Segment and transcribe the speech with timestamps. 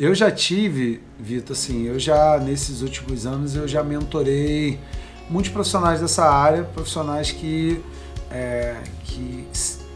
[0.00, 4.80] eu já tive, Vitor, assim, eu já, nesses últimos anos, eu já mentorei
[5.28, 7.78] muitos profissionais dessa área, profissionais que,
[8.30, 9.46] é, que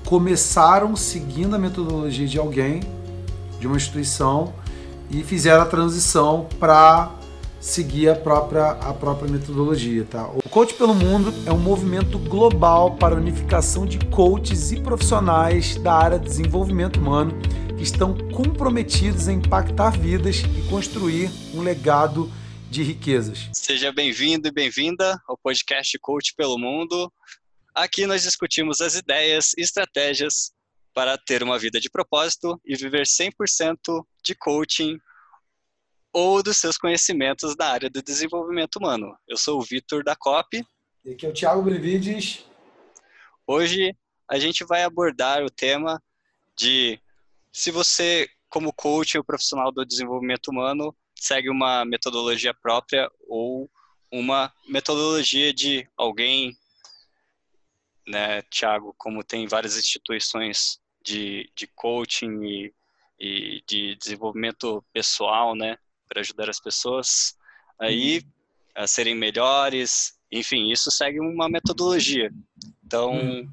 [0.04, 2.82] começaram seguindo a metodologia de alguém,
[3.59, 4.53] de uma instituição,
[5.11, 7.11] e fizeram a transição para
[7.59, 10.05] seguir a própria, a própria metodologia.
[10.05, 10.29] Tá?
[10.34, 15.77] O Coach pelo Mundo é um movimento global para a unificação de coaches e profissionais
[15.77, 17.34] da área de desenvolvimento humano
[17.85, 22.33] estão comprometidos em impactar vidas e construir um legado
[22.70, 23.51] de riquezas.
[23.52, 27.12] Seja bem-vindo e bem-vinda ao podcast Coach pelo Mundo.
[27.74, 30.51] Aqui nós discutimos as ideias e estratégias
[30.95, 34.98] para ter uma vida de propósito e viver 100% de coaching
[36.10, 39.15] ou dos seus conhecimentos da área do desenvolvimento humano.
[39.29, 40.65] Eu sou o Vitor da COP.
[41.05, 42.46] E aqui é o Thiago Brevides.
[43.46, 43.95] Hoje
[44.27, 46.02] a gente vai abordar o tema
[46.57, 46.98] de
[47.55, 53.71] se você, como coach ou profissional do desenvolvimento humano, segue uma metodologia própria ou
[54.11, 56.59] uma metodologia de alguém,
[58.09, 62.74] né, Thiago, como tem várias instituições de, de coaching e,
[63.21, 65.78] e de desenvolvimento pessoal, né,
[66.09, 67.39] para ajudar as pessoas
[67.78, 68.31] aí uhum.
[68.75, 70.19] a serem melhores.
[70.31, 72.33] Enfim, isso segue uma metodologia.
[72.84, 73.49] Então, uhum.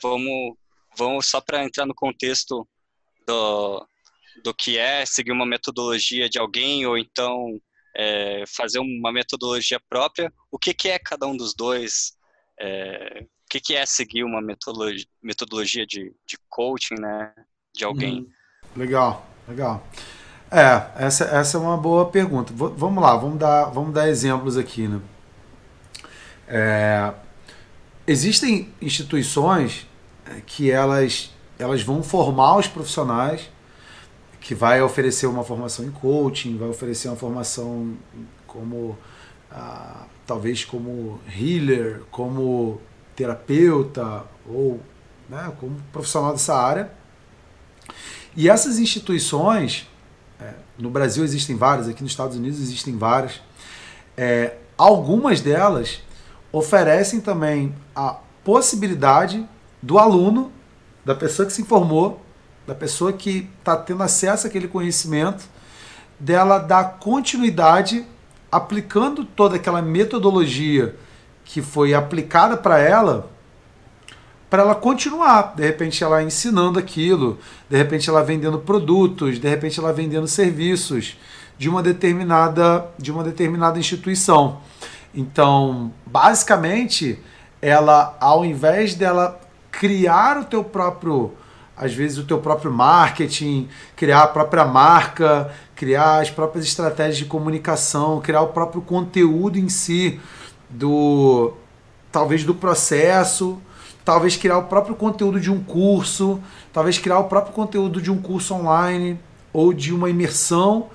[0.00, 0.56] vamos,
[1.00, 2.68] vamos só para entrar no contexto
[3.26, 3.86] do,
[4.44, 7.58] do que é seguir uma metodologia de alguém ou então
[7.96, 10.32] é, fazer uma metodologia própria.
[10.50, 12.12] O que, que é cada um dos dois?
[12.60, 17.32] É, o que, que é seguir uma metodologia, metodologia de, de coaching, né,
[17.74, 18.20] de alguém?
[18.20, 18.30] Hum,
[18.76, 19.86] legal, legal.
[20.50, 22.52] É, essa, essa é uma boa pergunta.
[22.52, 24.86] V vamos lá, vamos dar, vamos dar exemplos aqui.
[24.86, 25.00] Né?
[26.46, 27.14] É,
[28.06, 29.88] existem instituições
[30.46, 33.50] que elas, elas vão formar os profissionais
[34.40, 37.94] que vai oferecer uma formação em coaching, vai oferecer uma formação
[38.46, 38.96] como
[39.50, 42.80] ah, talvez como healer, como
[43.14, 44.80] terapeuta ou
[45.28, 46.90] né, como profissional dessa área.
[48.36, 49.88] E essas instituições
[50.40, 53.40] é, no Brasil existem várias, aqui nos Estados Unidos existem várias.
[54.16, 56.00] É, algumas delas
[56.52, 59.46] oferecem também a possibilidade
[59.82, 60.52] do aluno,
[61.04, 62.20] da pessoa que se informou,
[62.66, 65.44] da pessoa que está tendo acesso àquele conhecimento,
[66.18, 68.04] dela dar continuidade
[68.52, 70.94] aplicando toda aquela metodologia
[71.44, 73.30] que foi aplicada para ela
[74.50, 75.54] para ela continuar.
[75.54, 81.16] De repente ela ensinando aquilo, de repente ela vendendo produtos, de repente ela vendendo serviços
[81.56, 84.60] de uma determinada de uma determinada instituição.
[85.14, 87.18] Então, basicamente,
[87.62, 89.40] ela ao invés dela
[89.80, 91.32] criar o teu próprio
[91.74, 97.24] às vezes o teu próprio marketing, criar a própria marca, criar as próprias estratégias de
[97.24, 100.20] comunicação, criar o próprio conteúdo em si
[100.68, 101.54] do
[102.12, 103.58] talvez do processo,
[104.04, 106.38] talvez criar o próprio conteúdo de um curso,
[106.70, 109.18] talvez criar o próprio conteúdo de um curso online
[109.50, 110.88] ou de uma imersão.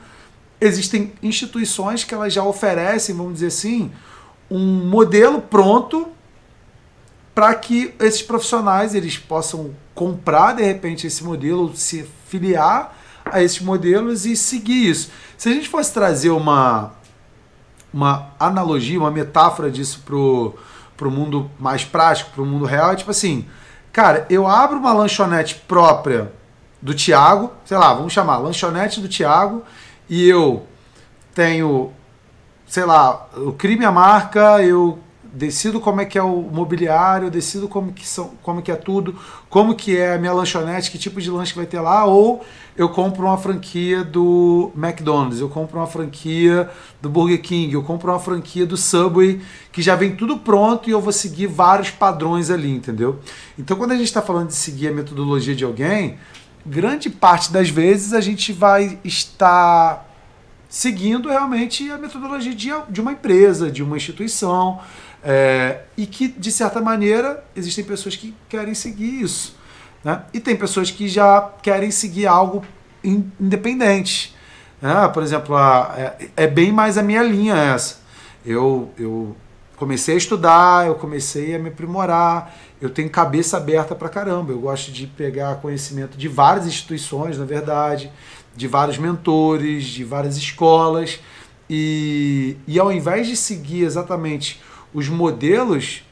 [0.61, 3.91] Existem instituições que elas já oferecem, vamos dizer assim,
[4.51, 6.11] um modelo pronto
[7.35, 13.59] para que esses profissionais eles possam comprar de repente esse modelo, se filiar a esses
[13.59, 15.11] modelos e seguir isso.
[15.37, 16.93] Se a gente fosse trazer uma
[17.93, 20.55] uma analogia, uma metáfora disso pro
[20.95, 23.45] para o mundo mais prático, para o mundo real, é tipo assim,
[23.91, 26.31] cara, eu abro uma lanchonete própria
[26.81, 29.63] do Tiago, sei lá, vamos chamar lanchonete do Tiago,
[30.07, 30.65] e eu
[31.33, 31.91] tenho,
[32.65, 34.99] sei lá, eu crio minha marca, eu
[35.35, 39.15] decido como é que é o mobiliário, decido como que, são, como que é tudo,
[39.49, 42.43] como que é a minha lanchonete, que tipo de lanche vai ter lá, ou
[42.77, 46.69] eu compro uma franquia do McDonald's, eu compro uma franquia
[47.01, 49.41] do Burger King, eu compro uma franquia do Subway,
[49.73, 53.19] que já vem tudo pronto e eu vou seguir vários padrões ali, entendeu?
[53.59, 56.17] Então quando a gente está falando de seguir a metodologia de alguém,
[56.65, 60.15] grande parte das vezes a gente vai estar
[60.69, 64.79] seguindo realmente a metodologia de, de uma empresa, de uma instituição,
[65.27, 69.57] é, e que, de certa maneira, existem pessoas que querem seguir isso.
[70.03, 70.21] Né?
[70.31, 72.63] E tem pessoas que já querem seguir algo
[73.03, 74.35] in, independente.
[74.79, 75.07] Né?
[75.11, 78.01] Por exemplo, a, é, é, bem mais a minha linha essa.
[78.45, 79.35] Eu, eu
[79.75, 84.51] comecei a estudar, eu comecei a me aprimorar, eu tenho cabeça aberta pra caramba.
[84.51, 88.11] Eu gosto de pegar conhecimento de várias instituições, na verdade,
[88.55, 91.19] de vários mentores, de várias escolas.
[91.67, 94.61] E, e ao invés de seguir exatamente
[94.95, 96.03] os modelos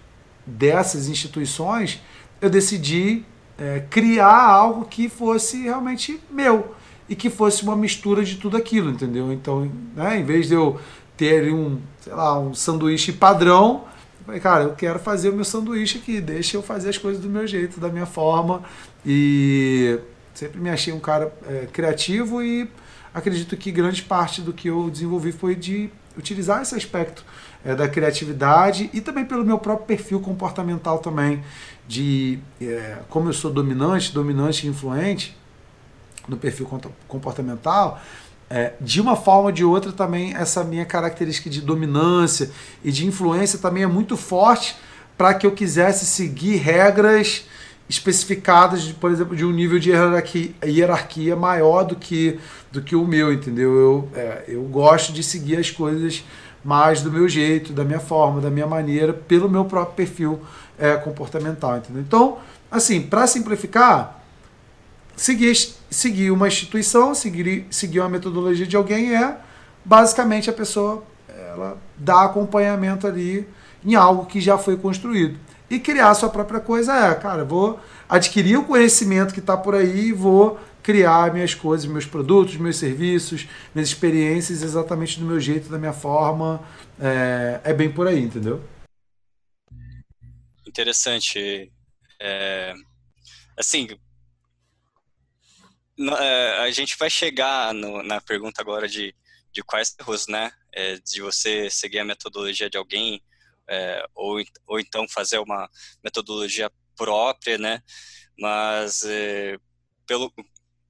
[0.45, 2.01] dessas instituições,
[2.41, 3.24] eu decidi
[3.57, 6.75] é, criar algo que fosse realmente meu.
[7.07, 9.31] e que fosse uma mistura de tudo aquilo, entendeu?
[9.31, 10.80] Então, né, em vez de eu
[11.18, 13.83] ter um, sei lá, um sanduíche padrão,
[14.19, 17.21] eu falei, cara, eu quero fazer o meu sanduíche aqui, deixa eu fazer as coisas
[17.21, 18.63] do meu jeito, da minha forma.
[19.06, 20.00] E
[20.33, 22.69] sempre me achei um cara é, criativo e
[23.13, 27.24] acredito que grande parte do que eu desenvolvi foi de utilizar esse aspecto
[27.65, 31.44] é, da criatividade e também pelo meu próprio perfil comportamental também,
[31.88, 35.38] de é, como eu sou dominante, dominante e influente
[36.27, 36.68] no perfil
[37.07, 38.01] comportamental,
[38.50, 42.51] é, de uma forma ou de outra também essa minha característica de dominância
[42.83, 44.75] e de influência também é muito forte
[45.18, 47.45] para que eu quisesse seguir regras
[47.89, 52.39] especificadas, de, por exemplo, de um nível de hierarquia, hierarquia maior do que,
[52.71, 53.75] do que o meu, entendeu?
[53.75, 56.24] Eu, é, eu gosto de seguir as coisas
[56.63, 60.42] mais do meu jeito, da minha forma, da minha maneira, pelo meu próprio perfil
[60.80, 62.01] é, comportamental, entendeu?
[62.01, 62.38] Então,
[62.71, 64.24] assim, para simplificar,
[65.15, 65.56] seguir,
[65.89, 69.38] seguir uma instituição, seguir, seguir uma metodologia de alguém é
[69.83, 73.48] basicamente a pessoa ela dá acompanhamento ali
[73.86, 75.38] em algo que já foi construído.
[75.69, 80.07] E criar sua própria coisa é, cara, vou adquirir o conhecimento que está por aí
[80.07, 85.69] e vou criar minhas coisas, meus produtos, meus serviços, minhas experiências exatamente do meu jeito,
[85.69, 86.62] da minha forma.
[87.00, 88.62] É, é bem por aí, entendeu?
[90.68, 91.71] Interessante.
[92.19, 92.74] É,
[93.57, 93.88] assim,
[96.19, 99.15] é, a gente vai chegar no, na pergunta agora de,
[99.51, 100.51] de quais erros, né?
[100.71, 103.21] É, de você seguir a metodologia de alguém
[103.69, 105.69] é, ou, ou então fazer uma
[106.03, 107.81] metodologia própria, né?
[108.38, 109.57] Mas é,
[110.06, 110.33] pelo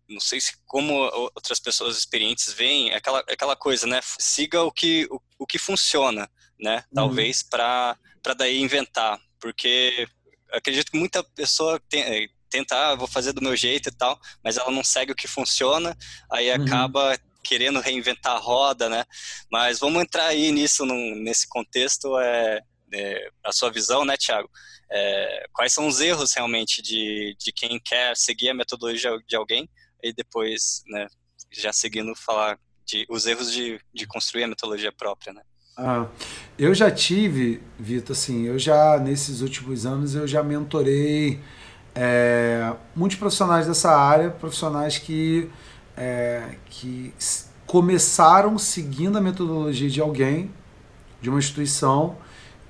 [0.08, 0.94] não sei se como
[1.36, 4.00] outras pessoas experientes veem, é aquela, é aquela coisa, né?
[4.20, 6.30] Siga o que, o, o que funciona,
[6.60, 6.78] né?
[6.78, 6.96] Uhum.
[6.96, 7.98] Talvez para
[8.38, 10.08] daí inventar, porque
[10.52, 14.58] acredito que muita pessoa tem, tenta, ah, vou fazer do meu jeito e tal, mas
[14.58, 15.98] ela não segue o que funciona,
[16.32, 16.64] aí uhum.
[16.64, 19.04] acaba querendo reinventar a roda, né?
[19.52, 22.62] Mas vamos entrar aí nisso, num, nesse contexto, é,
[22.94, 24.50] é, a sua visão, né, Thiago?
[24.90, 29.68] É, quais são os erros realmente de, de quem quer seguir a metodologia de alguém
[30.04, 31.08] e depois, né,
[31.52, 35.42] já seguindo falar de os erros de, de construir a metodologia própria, né?
[35.76, 36.08] Ah,
[36.60, 41.40] eu já tive, Vitor, assim, eu já nesses últimos anos eu já mentorei
[41.96, 45.50] é, muitos profissionais dessa área, profissionais que,
[45.98, 47.14] é, que
[47.66, 50.52] começaram seguindo a metodologia de alguém,
[51.22, 52.18] de uma instituição,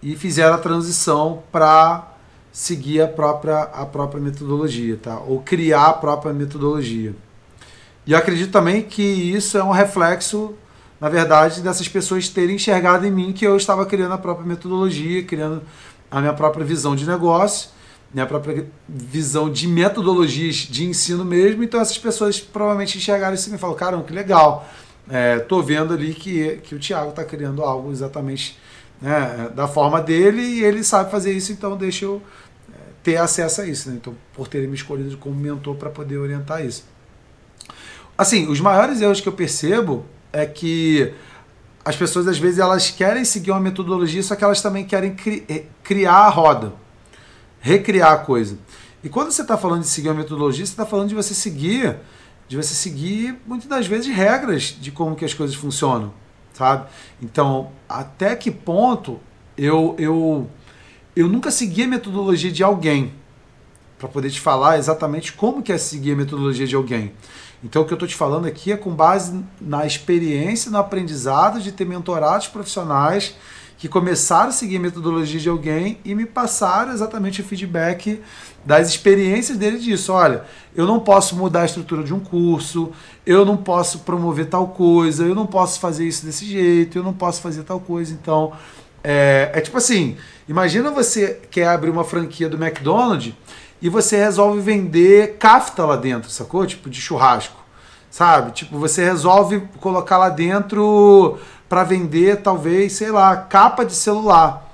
[0.01, 2.12] e fizeram a transição para
[2.53, 5.19] seguir a própria, a própria metodologia, tá?
[5.19, 7.13] ou criar a própria metodologia.
[8.05, 10.53] E eu acredito também que isso é um reflexo,
[11.01, 15.23] na verdade, dessas pessoas terem enxergado em mim que eu estava criando a própria metodologia,
[15.23, 15.63] criando
[16.11, 17.73] a minha própria visão de negócio
[18.13, 21.63] minha própria visão de metodologias de ensino mesmo.
[21.63, 24.67] Então essas pessoas provavelmente enxergaram isso e me falaram, caramba, que legal.
[25.09, 28.57] É, tô vendo ali que, que o Thiago está criando algo exatamente
[29.01, 32.21] né, da forma dele e ele sabe fazer isso, então deixa eu
[33.03, 33.89] ter acesso a isso.
[33.89, 33.97] Né?
[34.00, 36.85] Então, por terem me escolhido como mentor para poder orientar isso.
[38.17, 41.13] Assim, os maiores erros que eu percebo é que
[41.83, 45.44] as pessoas às vezes elas querem seguir uma metodologia, só que elas também querem cri
[45.50, 46.73] é, criar a roda
[47.63, 48.59] recriar a coisa.
[49.01, 51.95] E quando você está falando de seguir uma metodologia, você está falando de você seguir,
[52.47, 56.13] de você seguir muitas das vezes regras de como que as coisas funcionam,
[56.51, 56.87] sabe?
[57.21, 59.19] Então, até que ponto
[59.57, 60.49] eu eu
[61.15, 63.13] eu nunca segui a metodologia de alguém
[63.97, 67.13] para poder te falar exatamente como que é seguir a metodologia de alguém.
[67.63, 71.61] Então, o que eu estou te falando aqui é com base na experiência, no aprendizado
[71.61, 73.35] de ter mentorados profissionais
[73.77, 78.21] que começaram a seguir a metodologia de alguém e me passaram exatamente o feedback
[78.65, 80.13] das experiências dele disso.
[80.13, 82.91] Olha, eu não posso mudar a estrutura de um curso,
[83.25, 87.13] eu não posso promover tal coisa, eu não posso fazer isso desse jeito, eu não
[87.13, 88.13] posso fazer tal coisa.
[88.13, 88.53] Então,
[89.04, 90.18] é, é tipo assim:
[90.48, 93.33] imagina você quer abrir uma franquia do McDonald's
[93.81, 96.66] e você resolve vender kafta lá dentro, sacou?
[96.66, 97.62] Tipo de churrasco,
[98.10, 98.52] sabe?
[98.54, 104.72] Tipo, você resolve colocar lá dentro para vender, talvez, sei lá, capa de celular.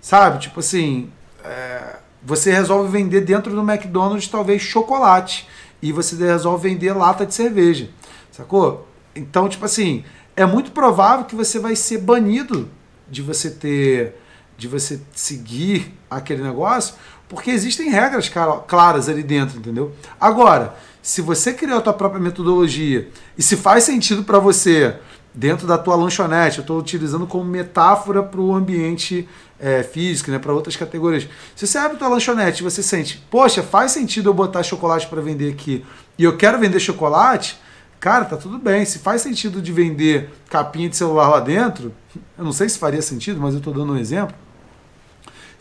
[0.00, 0.38] Sabe?
[0.38, 1.10] Tipo assim,
[1.44, 5.46] é, você resolve vender dentro do McDonald's talvez chocolate.
[5.82, 7.90] E você resolve vender lata de cerveja.
[8.30, 8.88] Sacou?
[9.14, 10.04] Então, tipo assim,
[10.34, 12.68] é muito provável que você vai ser banido
[13.08, 14.20] de você ter.
[14.56, 16.94] de você seguir aquele negócio,
[17.28, 18.30] porque existem regras
[18.66, 19.92] claras ali dentro, entendeu?
[20.20, 24.96] Agora, se você criou a tua própria metodologia e se faz sentido para você
[25.36, 26.58] dentro da tua lanchonete.
[26.58, 29.28] Eu estou utilizando como metáfora para o ambiente
[29.60, 31.28] é, físico, né, para outras categorias.
[31.54, 35.20] Se você abre tua lanchonete e você sente, poxa, faz sentido eu botar chocolate para
[35.20, 35.84] vender aqui
[36.18, 37.58] e eu quero vender chocolate,
[38.00, 38.84] cara, tá tudo bem.
[38.84, 41.94] Se faz sentido de vender capinha de celular lá dentro,
[42.36, 44.34] eu não sei se faria sentido, mas eu estou dando um exemplo.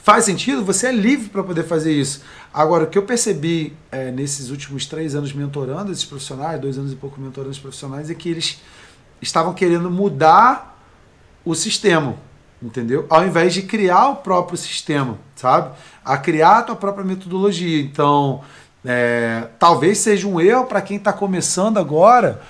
[0.05, 2.21] Faz sentido, você é livre para poder fazer isso.
[2.53, 6.91] Agora, o que eu percebi é, nesses últimos três anos mentorando esses profissionais, dois anos
[6.91, 8.61] e pouco mentorando esses profissionais, é que eles
[9.19, 10.79] estavam querendo mudar
[11.43, 12.15] o sistema,
[12.61, 13.07] entendeu?
[13.09, 15.75] Ao invés de criar o próprio sistema, sabe?
[16.03, 17.81] A criar a tua própria metodologia.
[17.81, 18.43] Então,
[18.85, 22.41] é, talvez seja um erro para quem está começando agora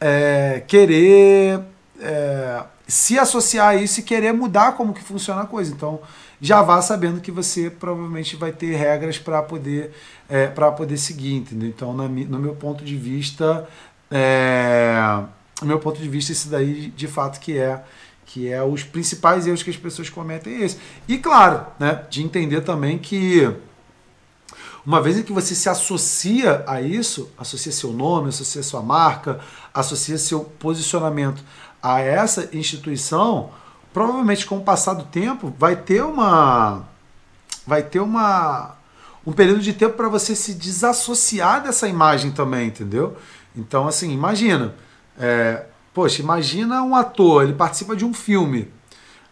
[0.00, 1.60] é, querer
[2.00, 5.72] é, se associar a isso e querer mudar como que funciona a coisa.
[5.72, 6.00] Então,
[6.40, 9.92] já vá sabendo que você provavelmente vai ter regras para poder
[10.28, 11.68] é, para poder seguir, entendeu?
[11.68, 13.68] Então, na, no meu ponto de vista,
[14.10, 14.94] é,
[15.60, 17.82] no meu ponto de vista, isso daí de fato que é
[18.26, 20.78] que é os principais erros que as pessoas cometem é esse.
[21.06, 23.54] E claro, né, de entender também que
[24.84, 29.38] uma vez que você se associa a isso, associa seu nome, associa sua marca,
[29.72, 31.42] associa seu posicionamento
[31.80, 33.50] a essa instituição,
[33.92, 36.84] provavelmente com o passar do tempo vai ter uma
[37.66, 38.76] vai ter uma
[39.24, 43.16] um período de tempo para você se desassociar dessa imagem também, entendeu?
[43.54, 44.74] Então assim, imagina,
[45.16, 48.68] é, poxa, imagina um ator, ele participa de um filme,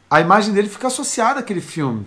[0.09, 2.07] a imagem dele fica associada àquele filme.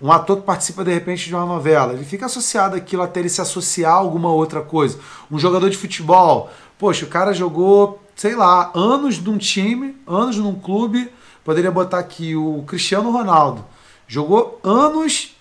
[0.00, 3.28] Um ator que participa de repente de uma novela, ele fica associado àquilo até ele
[3.28, 4.98] se associar a alguma outra coisa.
[5.30, 10.54] Um jogador de futebol, poxa, o cara jogou, sei lá, anos num time, anos num
[10.54, 11.10] clube,
[11.44, 13.64] poderia botar aqui o Cristiano Ronaldo.
[14.06, 15.36] Jogou anos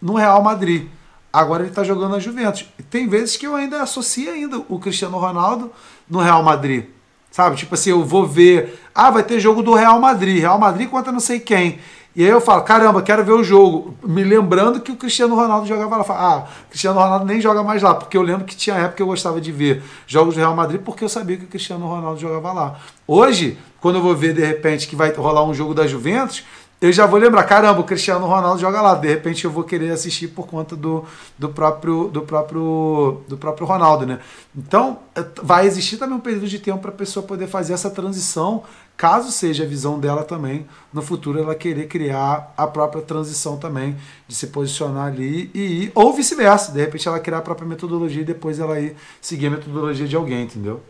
[0.00, 0.88] no Real Madrid.
[1.32, 2.66] Agora ele está jogando na Juventus.
[2.90, 5.70] Tem vezes que eu ainda associo ainda o Cristiano Ronaldo
[6.08, 6.86] no Real Madrid.
[7.30, 7.56] Sabe?
[7.56, 8.80] Tipo assim, eu vou ver.
[8.94, 10.40] Ah, vai ter jogo do Real Madrid.
[10.40, 11.78] Real Madrid contra não sei quem.
[12.18, 13.94] E aí eu falo, caramba, quero ver o jogo.
[14.02, 16.04] Me lembrando que o Cristiano Ronaldo jogava lá.
[16.08, 19.06] ah, Cristiano Ronaldo nem joga mais lá, porque eu lembro que tinha época que eu
[19.06, 22.52] gostava de ver jogos do Real Madrid, porque eu sabia que o Cristiano Ronaldo jogava
[22.52, 22.76] lá.
[23.06, 26.42] Hoje, quando eu vou ver de repente que vai rolar um jogo da Juventus,
[26.80, 28.94] eu já vou lembrar, caramba, o Cristiano Ronaldo joga lá.
[28.94, 31.04] De repente eu vou querer assistir por conta do,
[31.36, 34.20] do, próprio, do, próprio, do próprio Ronaldo, né?
[34.56, 37.90] Então, é, vai existir também um período de tempo para a pessoa poder fazer essa
[37.90, 38.62] transição,
[38.96, 43.96] caso seja a visão dela também, no futuro ela querer criar a própria transição também,
[44.28, 48.22] de se posicionar ali e ir, ou vice-versa, de repente ela criar a própria metodologia
[48.22, 50.80] e depois ela ir seguir a metodologia de alguém, entendeu?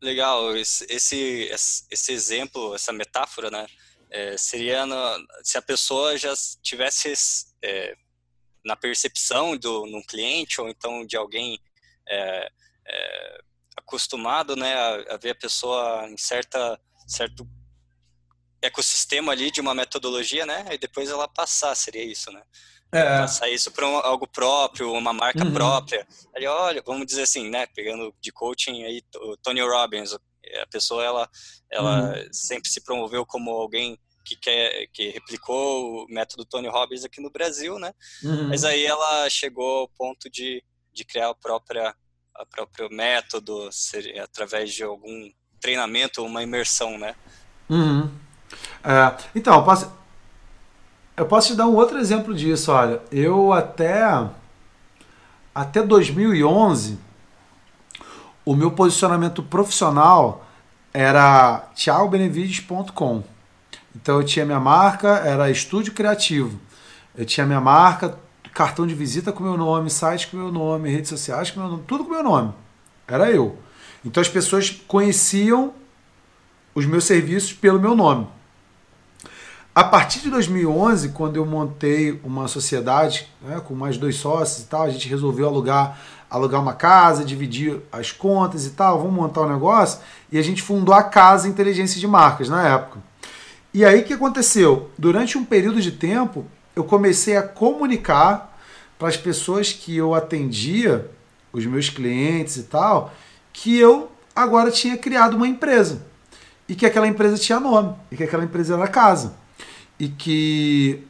[0.00, 1.50] Legal, esse, esse,
[1.90, 3.66] esse exemplo, essa metáfora, né?
[4.10, 7.12] É, seria na, se a pessoa já tivesse
[7.62, 7.94] é,
[8.64, 11.58] na percepção do num cliente ou então de alguém
[12.08, 12.50] é,
[12.86, 13.40] é,
[13.76, 17.46] acostumado né a, a, ver a pessoa em certa certo
[18.60, 22.42] ecossistema ali de uma metodologia né e depois ela passar seria isso né
[22.90, 23.18] é.
[23.18, 25.52] passar isso para um, algo próprio uma marca uhum.
[25.52, 30.16] própria aí olha vamos dizer assim né pegando de coaching aí o Tony Robbins
[30.62, 31.28] a pessoa ela
[31.70, 32.28] ela uhum.
[32.32, 37.30] sempre se promoveu como alguém que quer que replicou o método Tony Robbins aqui no
[37.30, 37.92] Brasil, né?
[38.22, 38.48] Uhum.
[38.48, 40.62] Mas aí ela chegou ao ponto de,
[40.92, 41.94] de criar a própria
[42.34, 47.14] a próprio método seria através de algum treinamento, uma imersão, né?
[47.68, 48.08] Uhum.
[48.84, 49.92] É, então, eu posso,
[51.16, 52.70] eu posso te dar um outro exemplo disso.
[52.70, 54.04] Olha, eu até
[55.54, 56.98] até 2011
[58.48, 60.46] o meu posicionamento profissional
[60.90, 63.22] era thiagobenevides.com.
[63.94, 66.58] Então eu tinha minha marca, era estúdio criativo.
[67.14, 68.18] Eu tinha minha marca,
[68.54, 71.82] cartão de visita com meu nome, site com meu nome, redes sociais com meu nome,
[71.86, 72.54] tudo com meu nome.
[73.06, 73.58] Era eu.
[74.02, 75.74] Então as pessoas conheciam
[76.74, 78.28] os meus serviços pelo meu nome.
[79.74, 84.66] A partir de 2011, quando eu montei uma sociedade né, com mais dois sócios e
[84.66, 85.98] tal, a gente resolveu alugar
[86.30, 90.00] alugar uma casa, dividir as contas e tal, vamos montar um negócio.
[90.30, 93.00] E a gente fundou a Casa Inteligência de Marcas na época.
[93.72, 94.90] E aí o que aconteceu?
[94.98, 96.44] Durante um período de tempo,
[96.76, 98.58] eu comecei a comunicar
[98.98, 101.10] para as pessoas que eu atendia,
[101.52, 103.12] os meus clientes e tal,
[103.52, 106.06] que eu agora tinha criado uma empresa.
[106.68, 109.34] E que aquela empresa tinha nome, e que aquela empresa era casa.
[109.98, 111.04] E que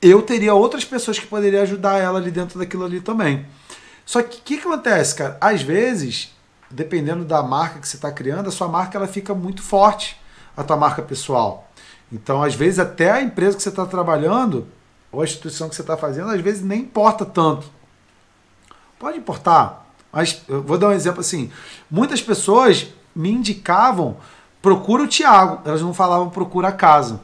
[0.00, 3.46] eu teria outras pessoas que poderiam ajudar ela ali dentro daquilo ali também.
[4.06, 5.36] Só que o que, que acontece, cara?
[5.40, 6.34] Às vezes,
[6.70, 10.18] dependendo da marca que você está criando, a sua marca ela fica muito forte,
[10.56, 11.70] a tua marca pessoal.
[12.10, 14.66] Então, às vezes, até a empresa que você está trabalhando,
[15.12, 17.70] ou a instituição que você está fazendo, às vezes nem importa tanto.
[18.98, 21.50] Pode importar, mas eu vou dar um exemplo assim.
[21.90, 24.16] Muitas pessoas me indicavam,
[24.60, 25.60] procura o Tiago.
[25.64, 27.20] Elas não falavam procura a casa.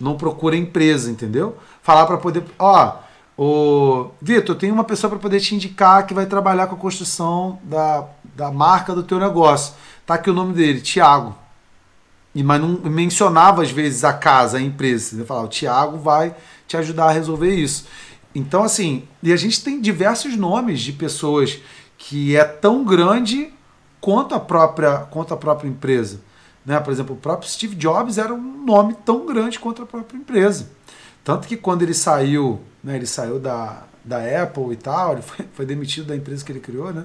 [0.00, 1.56] Não procura empresa, entendeu?
[1.82, 2.44] Falar para poder.
[2.58, 2.96] Ó,
[3.36, 7.58] o Vitor, tem uma pessoa para poder te indicar que vai trabalhar com a construção
[7.62, 9.74] da, da marca do teu negócio.
[10.06, 11.34] Tá aqui o nome dele, Tiago.
[12.34, 15.16] E, mas não mencionava às vezes a casa, a empresa.
[15.16, 16.34] Você falava, o Tiago vai
[16.66, 17.86] te ajudar a resolver isso.
[18.34, 21.58] Então, assim, e a gente tem diversos nomes de pessoas
[21.98, 23.52] que é tão grande
[24.00, 26.20] quanto a própria, quanto a própria empresa.
[26.64, 26.78] Né?
[26.80, 30.70] Por exemplo, o próprio Steve Jobs era um nome tão grande quanto a própria empresa.
[31.24, 35.46] Tanto que quando ele saiu, né, ele saiu da, da Apple e tal, ele foi,
[35.52, 37.04] foi demitido da empresa que ele criou, né?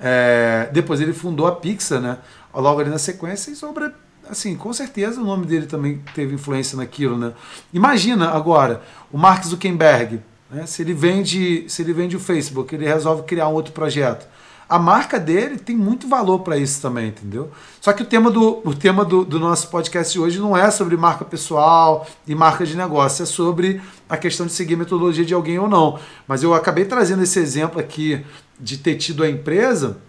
[0.00, 2.18] É, depois ele fundou a Pixar, né?
[2.52, 3.90] Logo ali na sequência, e sobre,
[4.28, 7.32] assim, com certeza o nome dele também teve influência naquilo, né?
[7.72, 8.82] Imagina agora
[9.12, 10.66] o Mark Zuckerberg, né?
[10.66, 14.26] se ele vende, se ele vende o Facebook, ele resolve criar um outro projeto
[14.72, 17.52] a marca dele tem muito valor para isso também, entendeu?
[17.78, 20.96] Só que o tema, do, o tema do, do, nosso podcast hoje não é sobre
[20.96, 25.34] marca pessoal e marca de negócio, é sobre a questão de seguir a metodologia de
[25.34, 26.00] alguém ou não.
[26.26, 28.24] Mas eu acabei trazendo esse exemplo aqui
[28.58, 30.00] de ter tido a empresa,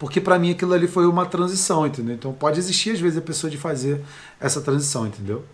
[0.00, 2.16] porque para mim aquilo ali foi uma transição, entendeu?
[2.16, 4.04] Então pode existir às vezes a pessoa de fazer
[4.40, 5.44] essa transição, entendeu?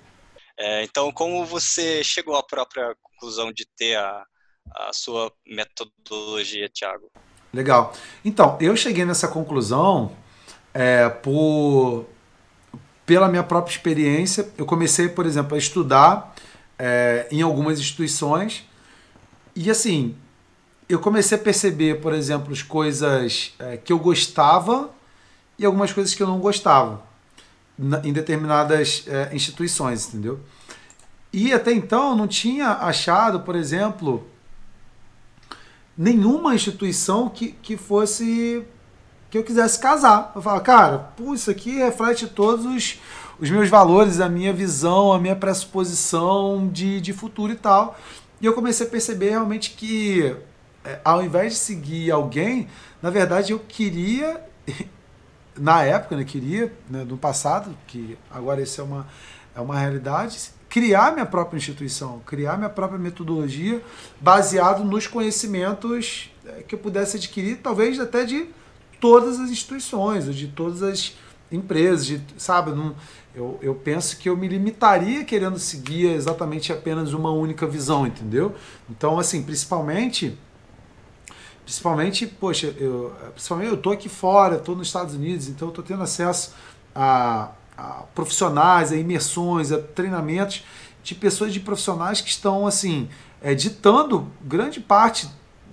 [0.59, 4.25] É, então, como você chegou à própria conclusão de ter a,
[4.75, 7.13] a sua metodologia, Thiago?
[7.53, 7.93] Legal.
[8.25, 10.13] Então, eu cheguei nessa conclusão
[10.73, 12.07] é, por
[13.05, 14.49] pela minha própria experiência.
[14.57, 16.35] Eu comecei, por exemplo, a estudar
[16.79, 18.67] é, em algumas instituições
[19.55, 20.17] e assim
[20.89, 24.91] eu comecei a perceber, por exemplo, as coisas é, que eu gostava
[25.59, 27.03] e algumas coisas que eu não gostava
[27.79, 30.41] na, em determinadas é, instituições, entendeu?
[31.33, 34.27] E até então eu não tinha achado, por exemplo,
[35.97, 38.65] nenhuma instituição que, que fosse
[39.31, 40.31] que eu quisesse casar.
[40.35, 43.01] Eu falo, cara, pô, isso aqui reflete todos os,
[43.41, 47.99] os meus valores, a minha visão, a minha pressuposição de, de futuro e tal.
[48.43, 50.37] E eu comecei a perceber realmente que,
[50.85, 52.69] é, ao invés de seguir alguém,
[53.01, 54.45] na verdade eu queria,
[55.57, 59.07] na época, né, queria, né, no passado, que agora isso é uma,
[59.57, 63.83] é uma realidade, criar minha própria instituição, criar minha própria metodologia
[64.19, 68.47] baseado nos conhecimentos eh, que eu pudesse adquirir, talvez até de
[68.99, 71.15] todas as instituições, ou de todas as
[71.53, 72.71] empresas, de, sabe?
[72.71, 72.97] Não,
[73.35, 78.55] eu, eu penso que eu me limitaria querendo seguir exatamente apenas uma única visão, entendeu?
[78.89, 80.39] Então, assim, principalmente
[81.65, 85.85] principalmente, poxa, eu, principalmente eu estou aqui fora, estou nos Estados Unidos, então eu estou
[85.85, 86.55] tendo acesso
[86.95, 90.65] a, a profissionais, a imersões, a treinamentos
[91.03, 93.09] de pessoas de profissionais que estão assim
[93.41, 95.29] é, ditando grande parte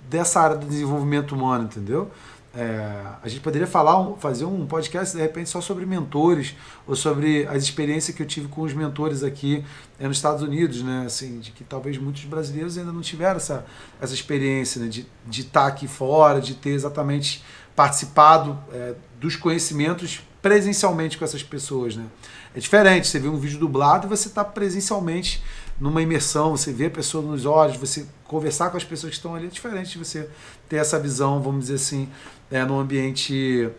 [0.08, 2.10] dessa área do desenvolvimento humano, entendeu?
[2.52, 7.46] É, a gente poderia falar, fazer um podcast de repente só sobre mentores ou sobre
[7.46, 9.64] as experiências que eu tive com os mentores aqui
[10.00, 11.04] é, nos Estados Unidos, né?
[11.06, 13.64] Assim, de que talvez muitos brasileiros ainda não tiveram essa,
[14.00, 14.88] essa experiência né?
[14.88, 17.44] de, de estar aqui fora, de ter exatamente
[17.76, 22.06] participado é, dos conhecimentos presencialmente com essas pessoas, né?
[22.54, 25.42] É diferente, você vê um vídeo dublado e você está presencialmente
[25.78, 29.34] numa imersão, você vê a pessoa nos olhos, você conversar com as pessoas que estão
[29.34, 30.28] ali, é diferente de você
[30.68, 32.08] ter essa visão, vamos dizer assim,
[32.50, 33.70] é, no ambiente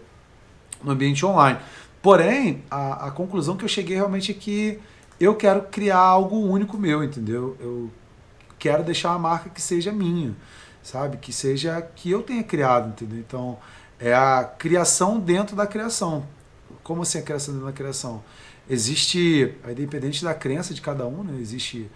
[0.83, 1.59] no ambiente online.
[2.01, 4.79] Porém, a, a conclusão que eu cheguei realmente é que
[5.19, 7.55] eu quero criar algo único meu, entendeu?
[7.59, 7.91] Eu
[8.57, 10.35] quero deixar uma marca que seja minha,
[10.81, 11.17] sabe?
[11.17, 13.19] Que seja que eu tenha criado, entendeu?
[13.19, 13.59] Então,
[13.99, 16.25] é a criação dentro da criação.
[16.91, 18.21] Como assim a criação dentro da criação?
[18.69, 21.39] Existe, independente da crença de cada um, né?
[21.39, 21.89] existe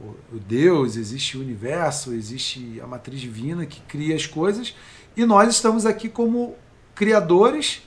[0.00, 4.72] o Deus, existe o universo, existe a matriz divina que cria as coisas
[5.16, 6.54] e nós estamos aqui como
[6.94, 7.82] criadores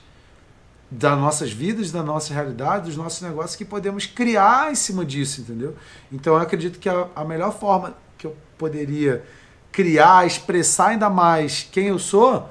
[0.90, 5.40] das nossas vidas, da nossa realidade, dos nossos negócios que podemos criar em cima disso,
[5.40, 5.74] entendeu?
[6.12, 9.24] Então eu acredito que a, a melhor forma que eu poderia
[9.72, 12.50] criar, expressar ainda mais quem eu sou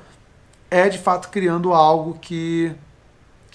[0.71, 2.75] é de fato criando algo que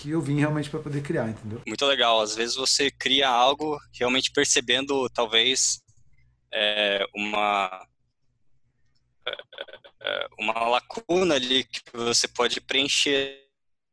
[0.05, 1.62] que eu vim realmente para poder criar, entendeu?
[1.67, 2.21] Muito legal.
[2.21, 5.81] Às vezes você cria algo realmente percebendo talvez
[6.53, 7.88] é, uma
[9.27, 9.37] é,
[10.03, 13.49] é, uma lacuna ali que você pode preencher,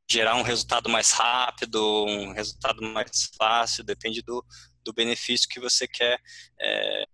[0.10, 4.46] gerar um resultado mais rápido, um resultado mais fácil, depende do,
[4.84, 6.20] do benefício que você quer.
[6.60, 7.06] É...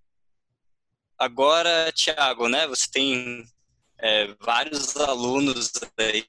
[1.20, 2.66] Agora, Tiago, né?
[2.66, 3.46] Você tem
[4.00, 6.26] é, vários alunos aí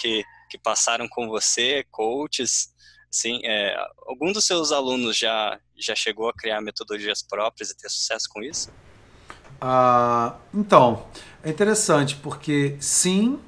[0.00, 2.72] que, que passaram com você, coaches,
[3.10, 7.88] assim, é, algum dos seus alunos já, já chegou a criar metodologias próprias e ter
[7.88, 8.70] sucesso com isso?
[9.60, 11.08] Ah, então,
[11.42, 13.40] é interessante porque sim,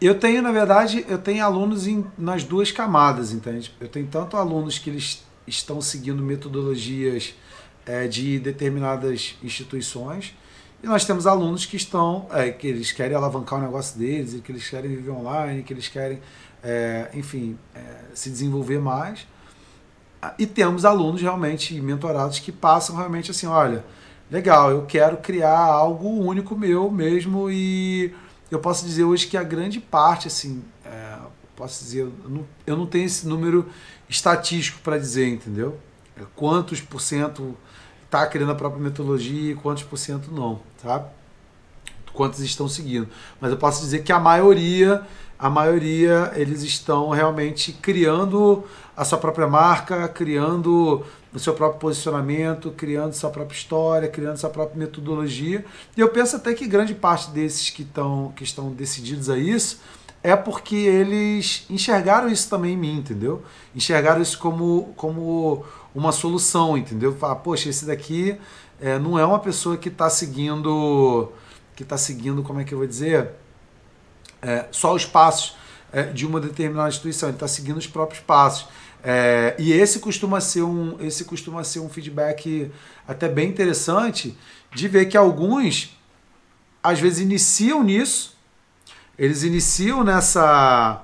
[0.00, 3.74] eu tenho, na verdade, eu tenho alunos em, nas duas camadas, entende?
[3.78, 7.34] Eu tenho tanto alunos que eles estão seguindo metodologias
[7.84, 10.34] é, de determinadas instituições
[10.82, 14.52] E nós temos alunos que estão, é, que eles querem alavancar o negócio deles, que
[14.52, 16.20] eles querem viver online, que eles querem,
[16.62, 17.80] é, enfim, é,
[18.14, 19.26] se desenvolver mais.
[20.38, 23.84] E temos alunos realmente mentorados que passam realmente assim, olha,
[24.30, 28.12] legal, eu quero criar algo único meu mesmo e
[28.50, 31.16] eu posso dizer hoje que a grande parte, assim, é,
[31.54, 33.66] posso dizer, eu não, eu não tenho esse número
[34.08, 35.78] estatístico para dizer, entendeu?
[36.16, 37.56] É, quantos por cento
[38.06, 41.06] está criando a própria metodologia e quantos por cento não, tá?
[42.12, 43.08] Quantos estão seguindo.
[43.40, 45.02] Mas eu posso dizer que a maioria,
[45.38, 48.64] a maioria, eles estão realmente criando
[48.96, 54.48] a sua própria marca, criando o seu próprio posicionamento, criando sua própria história, criando sua
[54.48, 55.66] própria metodologia.
[55.94, 59.80] E eu penso até que grande parte desses que, estão que estão decididos a isso
[60.22, 63.42] é porque eles enxergaram isso também em mim, entendeu?
[63.74, 65.64] Enxergaram isso como, como
[65.96, 67.16] uma solução, entendeu?
[67.16, 68.36] Falar, poxa, esse daqui
[68.78, 71.32] é, não é uma pessoa que está seguindo,
[71.74, 73.30] que está seguindo, como é que eu vou dizer,
[74.42, 75.56] é, só os passos
[75.90, 78.68] é, de uma determinada instituição, ele está seguindo os próprios passos.
[79.02, 82.70] É, e esse costuma ser um, esse costuma ser um feedback
[83.08, 84.36] até bem interessante
[84.74, 85.96] de ver que alguns
[86.82, 88.36] às vezes iniciam nisso,
[89.18, 91.02] eles iniciam nessa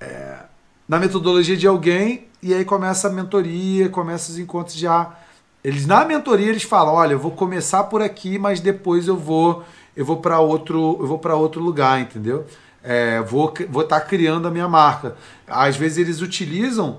[0.00, 0.38] é,
[0.86, 5.16] na metodologia de alguém e aí começa a mentoria, começa os encontros já.
[5.64, 9.64] Eles na mentoria eles falam, olha, eu vou começar por aqui, mas depois eu vou
[9.96, 12.44] eu vou para outro eu vou para outro lugar, entendeu?
[12.82, 15.16] É, vou vou estar tá criando a minha marca.
[15.46, 16.98] Às vezes eles utilizam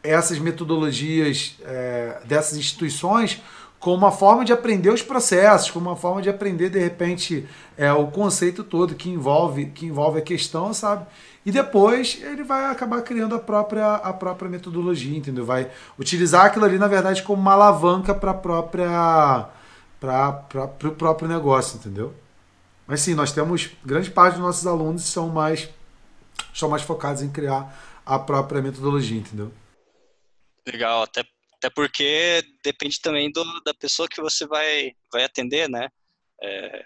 [0.00, 3.42] essas metodologias é, dessas instituições
[3.80, 7.92] como uma forma de aprender os processos, como uma forma de aprender de repente é,
[7.92, 11.04] o conceito todo que envolve que envolve a questão, sabe?
[11.48, 15.46] E depois ele vai acabar criando a própria, a própria metodologia, entendeu?
[15.46, 19.48] Vai utilizar aquilo ali, na verdade, como uma alavanca para própria
[19.98, 22.14] para o próprio negócio, entendeu?
[22.86, 25.70] Mas sim, nós temos grande parte dos nossos alunos são mais
[26.52, 29.50] são mais focados em criar a própria metodologia, entendeu?
[30.66, 35.88] Legal, até, até porque depende também do, da pessoa que você vai, vai atender, né?
[36.42, 36.84] É,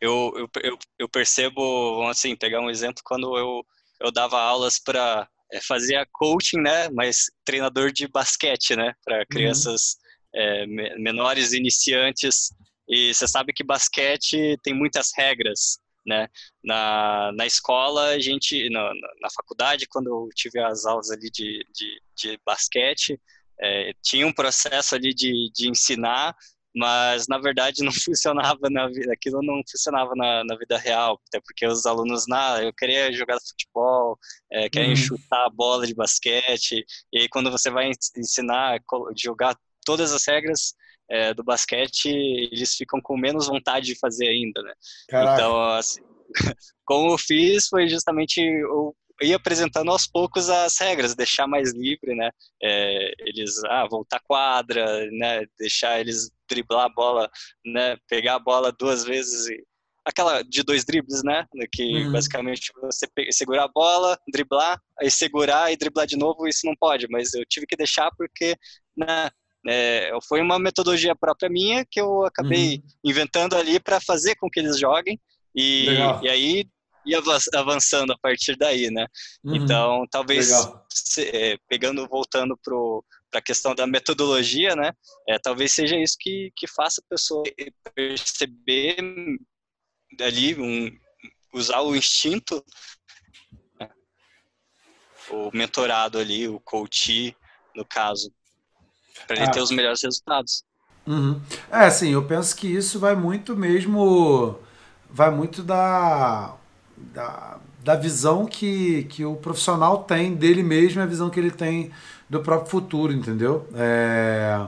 [0.00, 3.66] eu, eu, eu, percebo, assim, pegar um exemplo, quando eu
[4.00, 6.88] eu dava aulas para é, fazia coaching, né?
[6.90, 8.94] Mas treinador de basquete, né?
[9.04, 9.24] Para uhum.
[9.30, 9.96] crianças
[10.34, 10.40] uhum.
[10.40, 10.66] é,
[10.98, 12.50] menores, iniciantes.
[12.88, 16.28] E você sabe que basquete tem muitas regras, né?
[16.62, 21.64] Na, na escola, a gente, na, na faculdade, quando eu tive as aulas ali de,
[21.72, 23.18] de, de basquete,
[23.60, 26.34] é, tinha um processo ali de, de ensinar
[26.74, 31.40] mas na verdade não funcionava na vida, aquilo não funcionava na, na vida real, até
[31.40, 34.18] porque os alunos, na, eu queria jogar futebol,
[34.52, 34.96] é, querem uhum.
[34.96, 38.80] chutar a bola de basquete, e aí quando você vai ensinar
[39.16, 40.74] jogar todas as regras
[41.10, 44.72] é, do basquete, eles ficam com menos vontade de fazer ainda, né?
[45.08, 45.34] Caraca.
[45.34, 46.00] Então, assim,
[46.84, 52.14] como eu fiz foi justamente eu ir apresentando aos poucos as regras, deixar mais livre,
[52.14, 52.30] né?
[52.62, 55.44] É, eles, ah, voltar quadra, né?
[55.58, 57.30] Deixar eles driblar a bola,
[57.64, 57.96] né?
[58.08, 59.62] Pegar a bola duas vezes e
[60.04, 61.46] aquela de dois dribles, né?
[61.72, 62.12] Que uhum.
[62.12, 67.06] basicamente você segurar a bola, driblar, aí segurar e driblar de novo, isso não pode,
[67.08, 68.56] mas eu tive que deixar porque,
[68.96, 69.30] né?
[69.66, 72.82] É, foi uma metodologia própria minha que eu acabei uhum.
[73.02, 75.18] inventando ali para fazer com que eles joguem
[75.56, 75.86] e,
[76.22, 76.66] e aí
[77.06, 77.14] e
[77.54, 79.06] avançando a partir daí, né?
[79.44, 79.56] Uhum.
[79.56, 80.50] Então, talvez
[80.88, 82.58] se, é, pegando, voltando
[83.34, 84.92] para a questão da metodologia, né?
[85.28, 87.42] É, talvez seja isso que, que faça a pessoa
[87.92, 88.96] perceber
[90.20, 90.96] ali, um,
[91.52, 92.64] usar o instinto,
[93.80, 93.90] né?
[95.30, 97.36] o mentorado ali, o coach,
[97.74, 98.32] no caso,
[99.26, 99.50] para ele ah.
[99.50, 100.62] ter os melhores resultados.
[101.04, 101.42] Uhum.
[101.72, 104.60] É, sim, eu penso que isso vai muito mesmo,
[105.10, 106.56] vai muito da
[106.96, 111.90] da, da visão que, que o profissional tem dele mesmo a visão que ele tem
[112.30, 113.68] do próprio futuro, entendeu?
[113.74, 114.58] É,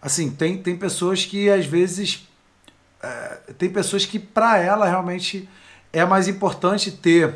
[0.00, 2.28] assim, tem, tem pessoas que às vezes.
[3.02, 5.48] É, tem pessoas que para ela realmente
[5.90, 7.34] é mais importante ter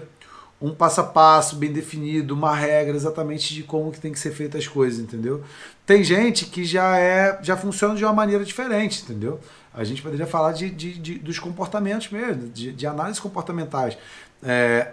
[0.60, 4.30] um passo a passo bem definido, uma regra exatamente de como que tem que ser
[4.30, 5.42] feitas as coisas, entendeu?
[5.86, 9.40] Tem gente que já é já funciona de uma maneira diferente, entendeu?
[9.72, 13.96] A gente poderia falar de, de, de dos comportamentos mesmo, de, de análises comportamentais.
[14.42, 14.92] É,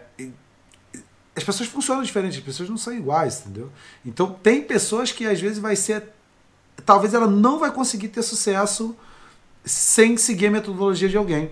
[1.42, 3.70] as pessoas funcionam diferente, as pessoas não são iguais, entendeu?
[4.06, 6.04] Então tem pessoas que às vezes vai ser.
[6.86, 8.96] Talvez ela não vai conseguir ter sucesso
[9.64, 11.52] sem seguir a metodologia de alguém.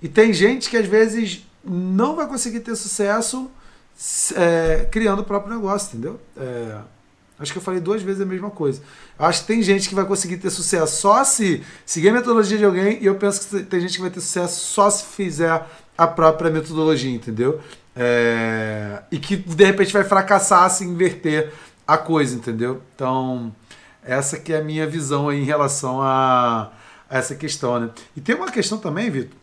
[0.00, 3.50] E tem gente que às vezes não vai conseguir ter sucesso
[4.34, 6.20] é, criando o próprio negócio, entendeu?
[6.36, 6.78] É,
[7.38, 8.80] Acho que eu falei duas vezes a mesma coisa.
[9.18, 12.64] Acho que tem gente que vai conseguir ter sucesso só se seguir a metodologia de
[12.64, 15.66] alguém, e eu penso que tem gente que vai ter sucesso só se fizer
[15.98, 17.60] a própria metodologia, entendeu?
[17.96, 19.02] É...
[19.10, 21.52] E que de repente vai fracassar se inverter
[21.86, 22.82] a coisa, entendeu?
[22.94, 23.54] Então,
[24.02, 26.72] essa que é a minha visão aí em relação a,
[27.10, 27.90] a essa questão, né?
[28.16, 29.36] E tem uma questão também, Vitor,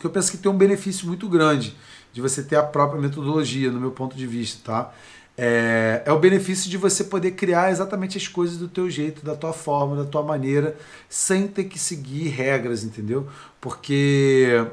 [0.00, 1.76] que eu penso que tem um benefício muito grande
[2.12, 4.92] de você ter a própria metodologia, no meu ponto de vista, tá?
[5.38, 9.36] É, é, o benefício de você poder criar exatamente as coisas do teu jeito, da
[9.36, 10.76] tua forma, da tua maneira,
[11.10, 13.28] sem ter que seguir regras, entendeu?
[13.60, 14.66] Porque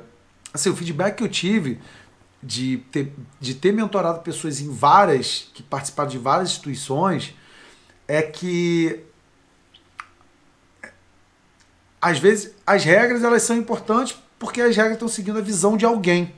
[0.54, 1.80] assim, o feedback que eu tive
[2.42, 7.36] de ter, de ter mentorado pessoas em várias, que participaram de várias instituições,
[8.08, 9.02] é que
[12.02, 15.86] às vezes as regras elas são importantes porque as regras estão seguindo a visão de
[15.86, 16.34] alguém.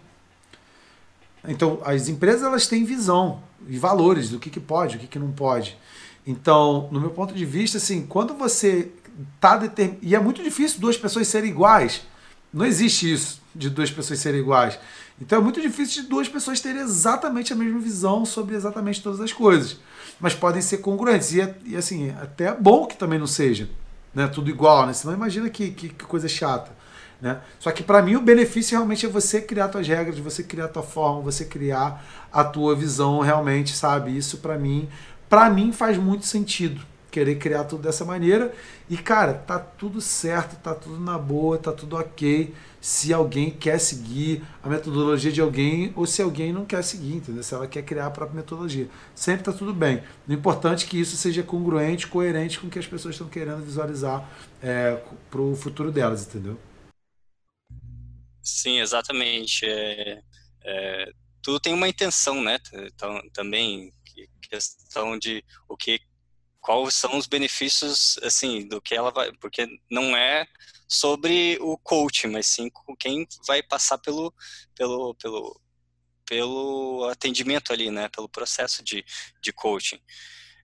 [1.47, 5.19] Então, as empresas elas têm visão e valores do que, que pode, o que, que
[5.19, 5.77] não pode.
[6.25, 8.91] Então, no meu ponto de vista, assim, quando você
[9.35, 9.99] está determinado.
[10.01, 12.01] E é muito difícil duas pessoas serem iguais.
[12.53, 14.77] Não existe isso de duas pessoas serem iguais.
[15.19, 19.21] Então é muito difícil de duas pessoas terem exatamente a mesma visão sobre exatamente todas
[19.21, 19.79] as coisas.
[20.19, 21.33] Mas podem ser congruentes.
[21.33, 23.69] E, é, e assim, até é bom que também não seja
[24.13, 24.93] né, tudo igual, né?
[24.93, 26.71] Senão imagina que, que, que coisa chata.
[27.21, 27.39] Né?
[27.59, 30.69] Só que para mim o benefício realmente é você criar suas regras, você criar a
[30.69, 34.15] tua forma, você criar a tua visão realmente, sabe?
[34.15, 34.87] Isso para mim,
[35.29, 36.81] para mim faz muito sentido
[37.15, 38.53] querer criar tudo dessa maneira.
[38.89, 43.79] E cara, tá tudo certo, tá tudo na boa, tá tudo OK se alguém quer
[43.79, 47.41] seguir a metodologia de alguém ou se alguém não quer seguir, entendeu?
[47.41, 48.87] Se ela quer criar a própria metodologia.
[49.15, 50.03] Sempre está tudo bem.
[50.27, 53.65] O importante é que isso seja congruente, coerente com o que as pessoas estão querendo
[53.65, 54.29] visualizar
[54.61, 54.99] é,
[55.31, 56.59] para o futuro delas, entendeu?
[58.45, 59.65] Sim, exatamente.
[59.65, 60.21] É,
[60.63, 62.59] é, tudo tem uma intenção, né?
[62.73, 63.91] Então, também
[64.49, 65.99] questão de o que,
[66.61, 70.45] quais são os benefícios, assim, do que ela vai, porque não é
[70.87, 74.31] sobre o coach, mas sim com quem vai passar pelo,
[74.75, 75.61] pelo, pelo,
[76.25, 78.07] pelo atendimento ali, né?
[78.09, 79.03] Pelo processo de,
[79.41, 79.99] de coaching.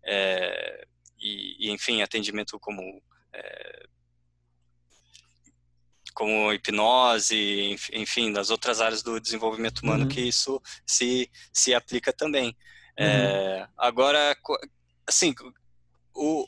[0.06, 0.86] É,
[1.20, 3.02] e, e, enfim, atendimento como
[3.34, 3.86] é,
[6.13, 10.10] como hipnose, enfim, das outras áreas do desenvolvimento humano uhum.
[10.10, 12.56] que isso se, se aplica também.
[12.97, 13.12] É, uhum.
[13.12, 14.38] É, agora,
[15.08, 15.34] assim,
[16.13, 16.47] o,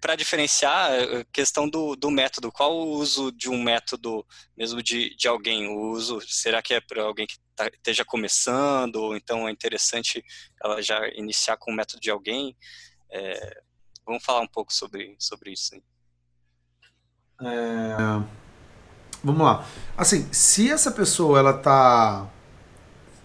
[0.00, 5.14] para diferenciar a questão do, do método, qual o uso de um método mesmo de,
[5.16, 5.68] de alguém?
[5.68, 10.22] O uso, será que é para alguém que tá, esteja começando, ou então é interessante
[10.62, 12.56] ela já iniciar com o método de alguém?
[13.10, 13.62] É,
[14.04, 15.74] vamos falar um pouco sobre, sobre isso.
[15.74, 15.82] Aí.
[17.42, 18.20] É,
[19.22, 19.64] vamos lá.
[19.96, 22.26] Assim, se essa pessoa ela tá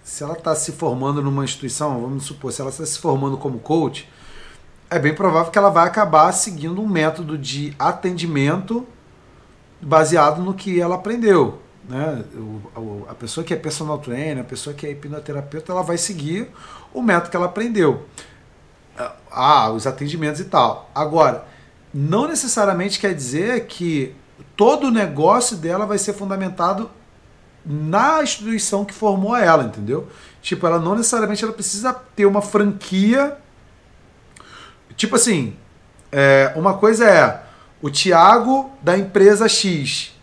[0.04, 3.60] se ela está se formando numa instituição, vamos supor, se ela está se formando como
[3.60, 4.10] coach,
[4.90, 8.86] é bem provável que ela vai acabar seguindo um método de atendimento
[9.82, 11.62] baseado no que ela aprendeu.
[11.88, 12.26] Né?
[12.76, 16.50] O, a pessoa que é personal trainer, a pessoa que é hipnoterapeuta, ela vai seguir
[16.94, 18.06] o método que ela aprendeu.
[19.32, 20.90] Ah, os atendimentos e tal.
[20.94, 21.46] Agora,
[21.94, 24.16] não necessariamente quer dizer que
[24.56, 26.90] todo o negócio dela vai ser fundamentado
[27.66, 30.08] na instituição que formou ela, entendeu?
[30.42, 33.38] Tipo, ela não necessariamente ela precisa ter uma franquia.
[34.96, 35.56] Tipo assim,
[36.12, 37.44] é, uma coisa é
[37.82, 40.14] o Tiago da empresa X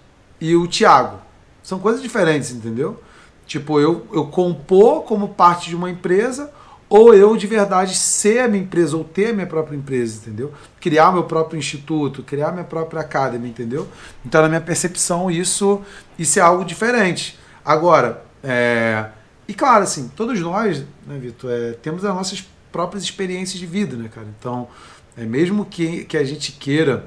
[0.41, 1.19] e o Tiago.
[1.63, 3.03] São coisas diferentes, entendeu?
[3.47, 6.53] Tipo, eu, eu compor como parte de uma empresa
[6.89, 10.53] ou eu de verdade ser a minha empresa ou ter a minha própria empresa, entendeu?
[10.81, 13.87] Criar meu próprio instituto, criar minha própria academy, entendeu?
[14.25, 15.83] Então, na minha percepção, isso,
[16.19, 17.39] isso é algo diferente.
[17.65, 19.07] Agora, é...
[19.47, 23.97] e claro, assim, todos nós, né, Vitor, é, temos as nossas próprias experiências de vida,
[23.97, 24.27] né, cara?
[24.39, 24.69] Então,
[25.17, 27.07] é, mesmo que, que a gente queira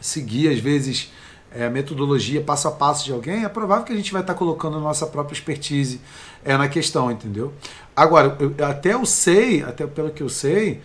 [0.00, 1.12] seguir, às vezes,
[1.52, 4.76] é, metodologia passo a passo de alguém, é provável que a gente vai estar colocando
[4.76, 6.00] a nossa própria expertise
[6.44, 7.52] é, na questão, entendeu?
[7.94, 10.80] Agora, eu, até eu sei, até pelo que eu sei,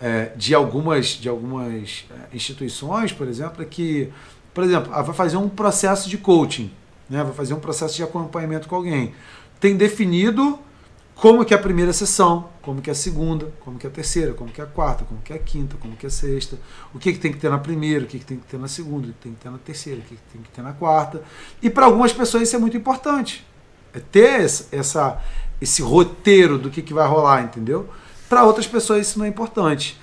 [0.00, 4.10] é, de algumas, de algumas é, instituições, por exemplo, é que,
[4.54, 6.70] por exemplo, vai fazer um processo de coaching,
[7.08, 7.22] né?
[7.24, 9.14] vai fazer um processo de acompanhamento com alguém.
[9.58, 10.58] Tem definido
[11.20, 13.92] como que é a primeira sessão, como que é a segunda, como que é a
[13.92, 16.10] terceira, como que é a quarta, como que é a quinta, como que é a
[16.10, 16.58] sexta,
[16.94, 18.66] o que, que tem que ter na primeira, o que, que tem que ter na
[18.66, 20.72] segunda, o que tem que ter na terceira, o que, que tem que ter na
[20.72, 21.22] quarta.
[21.62, 23.46] E para algumas pessoas isso é muito importante.
[23.92, 24.40] É ter
[24.72, 25.22] essa,
[25.60, 27.86] esse roteiro do que, que vai rolar, entendeu?
[28.26, 30.00] Para outras pessoas isso não é importante.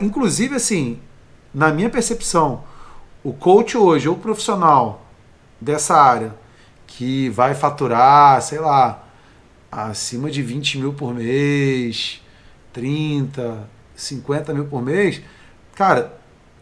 [0.00, 1.00] inclusive, assim,
[1.52, 2.62] na minha percepção,
[3.24, 5.04] o coach hoje, ou profissional
[5.60, 6.36] dessa área,
[6.86, 9.09] que vai faturar, sei lá,
[9.70, 12.22] acima de 20 mil por mês,
[12.72, 15.20] 30, 50 mil por mês,
[15.74, 16.18] cara,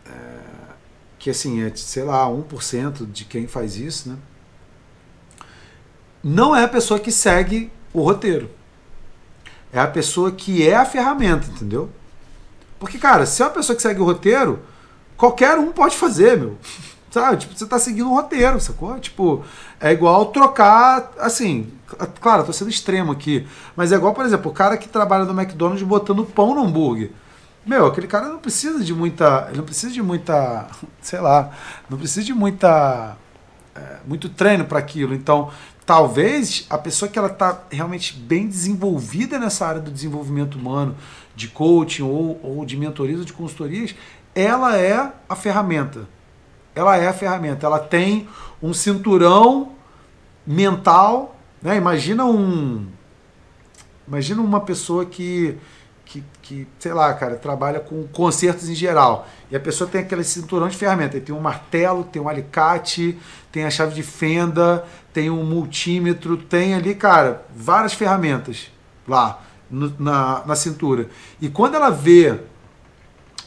[0.07, 0.11] é,
[1.19, 4.17] que assim, é, sei lá, 1% de quem faz isso, né?
[6.23, 8.51] Não é a pessoa que segue o roteiro.
[9.73, 11.91] É a pessoa que é a ferramenta, entendeu?
[12.79, 14.61] Porque, cara, se é uma pessoa que segue o roteiro,
[15.17, 16.59] qualquer um pode fazer, meu.
[17.11, 17.39] Sabe?
[17.39, 18.99] Tipo, você tá seguindo um roteiro, sacou?
[18.99, 19.45] Tipo,
[19.81, 21.73] é igual trocar, assim,
[22.21, 25.39] claro, tô sendo extremo aqui, mas é igual, por exemplo, o cara que trabalha no
[25.39, 27.11] McDonald's botando pão no hambúrguer.
[27.69, 29.47] Meu, aquele cara não precisa de muita.
[29.49, 30.67] Ele não precisa de muita.
[31.03, 31.51] Sei lá.
[31.91, 33.15] Não precisa de muita.
[33.75, 35.15] É, muito treino para aquilo.
[35.15, 35.51] Então,
[35.85, 40.97] talvez a pessoa que ela está realmente bem desenvolvida nessa área do desenvolvimento humano,
[41.37, 43.95] de coaching ou, ou de mentorias ou de consultorias,
[44.35, 46.09] ela é a ferramenta.
[46.79, 47.67] Ela é a ferramenta.
[47.67, 48.29] Ela tem
[48.63, 49.73] um cinturão
[50.47, 51.35] mental.
[51.61, 51.77] Né?
[51.77, 52.87] Imagina um.
[54.07, 55.59] Imagina uma pessoa que,
[56.05, 59.27] que, que, sei lá, cara, trabalha com concertos em geral.
[59.51, 61.21] E a pessoa tem aquele cinturão de ferramenta.
[61.21, 63.19] Tem um martelo, tem um alicate,
[63.51, 68.71] tem a chave de fenda, tem um multímetro, tem ali, cara, várias ferramentas
[69.07, 71.09] lá no, na, na cintura.
[71.41, 72.39] E quando ela vê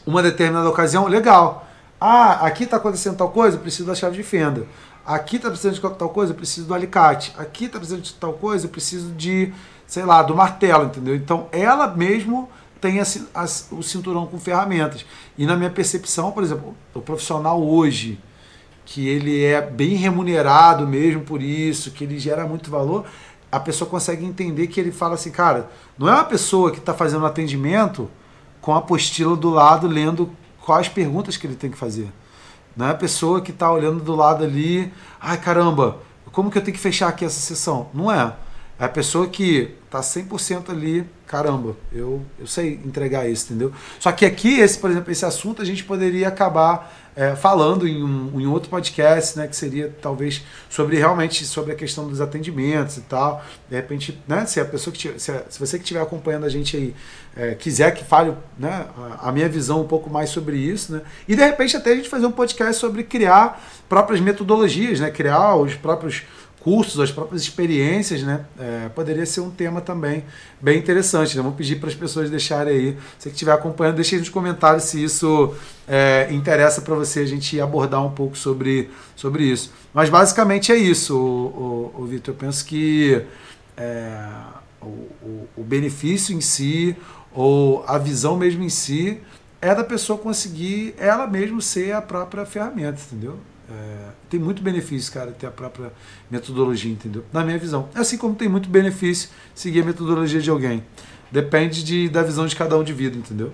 [0.05, 1.70] uma determinada ocasião, legal.
[2.03, 4.65] Ah, aqui está acontecendo tal coisa, preciso da chave de fenda.
[5.05, 7.31] Aqui está precisando de tal coisa, preciso do alicate.
[7.37, 9.53] Aqui está precisando de tal coisa, preciso de,
[9.85, 11.15] sei lá, do martelo, entendeu?
[11.15, 12.49] Então ela mesmo
[12.81, 13.03] tem a,
[13.35, 15.05] a, o cinturão com ferramentas.
[15.37, 18.19] E na minha percepção, por exemplo, o profissional hoje,
[18.83, 23.05] que ele é bem remunerado mesmo por isso, que ele gera muito valor,
[23.51, 26.95] a pessoa consegue entender que ele fala assim, cara, não é uma pessoa que está
[26.95, 28.09] fazendo atendimento
[28.59, 30.31] com a apostila do lado, lendo
[30.61, 32.11] quais perguntas que ele tem que fazer.
[32.75, 35.97] Não é a pessoa que está olhando do lado ali, ai caramba,
[36.31, 37.89] como que eu tenho que fechar aqui essa sessão?
[37.93, 38.33] Não é.
[38.81, 43.71] É a pessoa que está 100% ali, caramba, eu, eu sei entregar isso, entendeu?
[43.99, 48.03] Só que aqui, esse, por exemplo, esse assunto a gente poderia acabar é, falando em,
[48.03, 52.97] um, em outro podcast, né, que seria talvez sobre realmente sobre a questão dos atendimentos
[52.97, 53.45] e tal.
[53.69, 56.75] De repente, né, se a pessoa que se, se você que estiver acompanhando a gente
[56.75, 56.95] aí
[57.35, 61.01] é, quiser que fale né, a, a minha visão um pouco mais sobre isso, né,
[61.27, 65.55] e de repente até a gente fazer um podcast sobre criar próprias metodologias, né, criar
[65.55, 66.23] os próprios
[66.63, 68.45] cursos, as próprias experiências, né?
[68.59, 70.23] É, poderia ser um tema também
[70.61, 71.35] bem interessante.
[71.35, 71.41] Né?
[71.41, 72.97] Vamos pedir para as pessoas deixarem aí.
[73.17, 75.55] Você que estiver acompanhando, deixe nos comentários se isso
[75.87, 79.71] é, interessa para você a gente abordar um pouco sobre, sobre isso.
[79.93, 82.33] Mas basicamente é isso, o, o, o Vitor.
[82.33, 83.23] Eu penso que
[83.75, 84.27] é,
[84.81, 86.95] o, o, benefício em si,
[87.33, 89.19] ou a visão mesmo em si,
[89.59, 93.37] é da pessoa conseguir ela mesmo ser a própria ferramenta, entendeu?
[93.71, 95.93] É, tem muito benefício, cara, ter a própria
[96.29, 97.25] metodologia, entendeu?
[97.31, 97.89] Na minha visão.
[97.95, 100.85] Assim como tem muito benefício seguir a metodologia de alguém.
[101.31, 103.53] Depende de, da visão de cada um de vida, entendeu?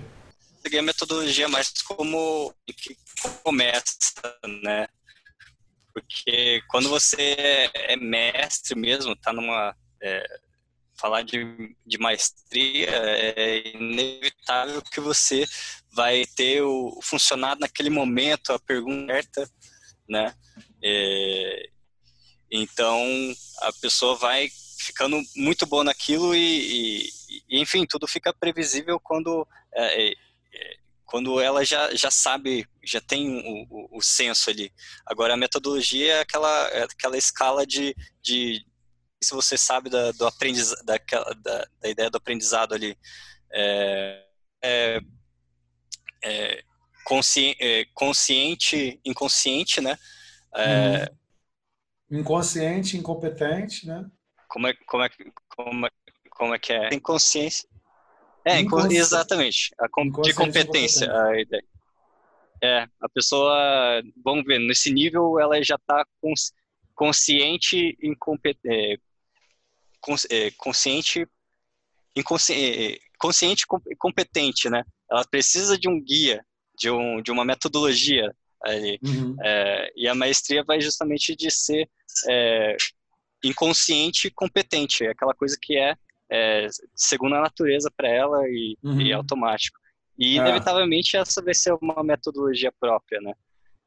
[0.62, 2.96] Seguir a metodologia mais como que
[3.44, 3.94] começa,
[4.62, 4.88] né?
[5.92, 7.36] Porque quando você
[7.74, 9.74] é mestre mesmo, tá numa.
[10.02, 10.40] É,
[11.00, 15.46] falar de, de maestria, é inevitável que você
[15.92, 19.50] vai ter o funcionar naquele momento, a pergunta certa,
[20.08, 20.34] né?
[20.82, 21.70] É,
[22.50, 23.04] então
[23.60, 27.08] a pessoa vai ficando muito boa naquilo e,
[27.48, 30.12] e, enfim, tudo fica previsível quando é, é,
[30.54, 34.72] é, quando ela já, já sabe, já tem o, o, o, senso ali.
[35.06, 38.64] Agora a metodologia é aquela, é aquela escala de, de
[39.22, 40.98] se você sabe da, do aprendiz, da,
[41.42, 42.96] da, da ideia do aprendizado ali.
[43.50, 44.24] É,
[44.62, 45.00] é,
[47.08, 49.98] consciente, é, consciente inconsciente, né?
[50.54, 51.10] É,
[52.10, 52.18] hum.
[52.20, 54.06] Inconsciente, incompetente, né?
[54.46, 55.08] Como é, como é,
[55.56, 55.90] como é,
[56.30, 56.94] como é que é?
[56.94, 57.66] Inconsciência.
[58.44, 58.96] É, Inconsci...
[58.96, 59.74] exatamente.
[59.78, 61.64] A com, de competência, a ideia.
[62.62, 66.52] É, a pessoa, vamos ver, nesse nível ela já está cons,
[66.94, 68.96] consciente, incompetente, é,
[70.00, 71.26] cons, é, consciente,
[72.16, 74.82] inconsciente, é, consciente e competente, né?
[75.10, 76.44] Ela precisa de um guia,
[76.78, 78.98] de, um, de uma metodologia ali.
[79.04, 79.36] Uhum.
[79.42, 81.88] É, e a maestria vai justamente de ser
[82.28, 82.76] é,
[83.42, 85.94] inconsciente e competente, é aquela coisa que é,
[86.30, 89.00] é segundo a natureza para ela e, uhum.
[89.00, 89.78] e, automático.
[90.18, 90.40] E, é.
[90.40, 93.32] inevitavelmente, essa vai ser uma metodologia própria, né?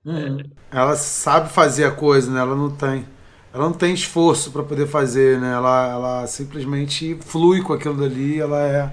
[0.03, 0.39] Uhum.
[0.71, 2.39] Ela sabe fazer a coisa, né?
[2.39, 3.05] Ela não tem
[3.53, 5.53] ela não tem esforço para poder fazer, né?
[5.53, 8.91] Ela, ela simplesmente flui com aquilo dali, ela é,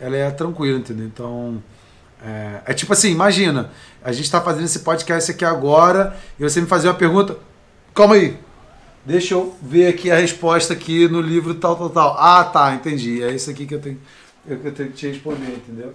[0.00, 1.06] ela é tranquila, entendeu?
[1.06, 1.62] Então,
[2.24, 3.70] é, é tipo assim, imagina,
[4.02, 7.36] a gente está fazendo esse podcast aqui agora e você me fazer uma pergunta.
[7.94, 8.38] Calma aí.
[9.04, 12.16] Deixa eu ver aqui a resposta aqui no livro tal, tal, tal.
[12.18, 13.22] Ah, tá, entendi.
[13.22, 13.98] É isso aqui que eu tenho.
[14.46, 15.94] eu, eu tenho que te responder, entendeu?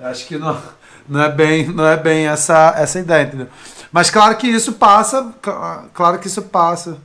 [0.00, 0.60] Acho que não,
[1.08, 3.48] não é bem, não é bem essa, essa ideia, entendeu?
[3.92, 5.34] Mas claro que isso passa,
[5.92, 6.98] claro que isso passa.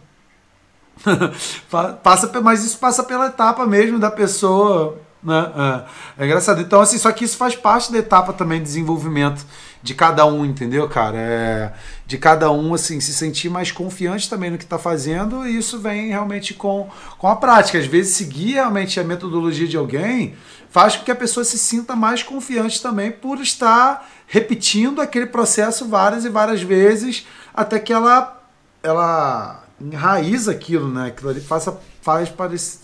[2.04, 5.86] passa, mas isso passa pela etapa mesmo da pessoa, né?
[6.18, 6.62] É, é engraçado.
[6.62, 9.46] Então, assim, só que isso faz parte da etapa também de desenvolvimento
[9.84, 11.18] de cada um, entendeu, cara?
[11.18, 11.74] É,
[12.06, 15.80] de cada um, assim, se sentir mais confiante também no que está fazendo, e isso
[15.80, 17.80] vem realmente com, com a prática.
[17.80, 20.36] Às vezes, seguir realmente a metodologia de alguém
[20.70, 25.88] faz com que a pessoa se sinta mais confiante também por estar repetindo aquele processo
[25.88, 28.38] várias e várias vezes até que ela
[28.82, 31.08] ela enraiza aquilo, né?
[31.08, 32.32] Aquilo ali faça, faz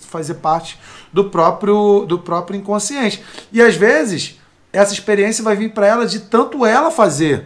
[0.09, 0.79] fazer parte
[1.11, 3.23] do próprio do próprio inconsciente.
[3.51, 4.39] E às vezes
[4.71, 7.45] essa experiência vai vir para ela de tanto ela fazer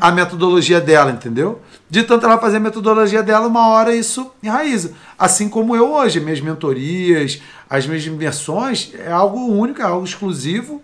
[0.00, 1.60] a metodologia dela, entendeu?
[1.88, 4.92] De tanto ela fazer a metodologia dela, uma hora isso enraiza.
[5.18, 10.82] Assim como eu hoje, minhas mentorias, as minhas imersões, é algo único, é algo exclusivo,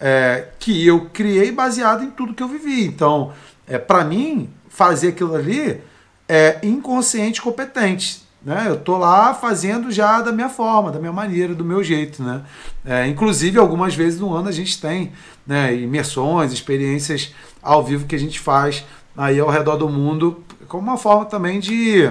[0.00, 2.84] é, que eu criei baseado em tudo que eu vivi.
[2.84, 3.32] Então,
[3.66, 5.80] é, para mim, fazer aquilo ali
[6.28, 8.21] é inconsciente competente.
[8.44, 8.66] Né?
[8.68, 12.22] Eu tô lá fazendo já da minha forma, da minha maneira, do meu jeito.
[12.22, 12.42] Né?
[12.84, 15.12] É, inclusive, algumas vezes no ano a gente tem
[15.46, 18.84] né, imersões, experiências ao vivo que a gente faz
[19.16, 22.10] aí ao redor do mundo, como uma forma também de,